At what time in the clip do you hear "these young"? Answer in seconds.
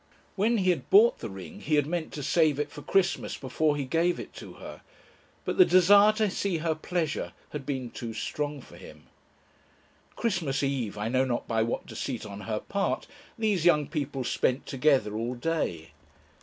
13.37-13.85